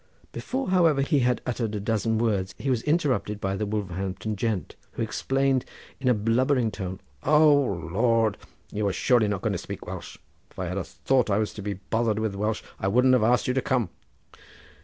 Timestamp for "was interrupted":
2.71-3.39